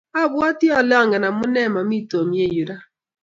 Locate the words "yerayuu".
2.39-2.81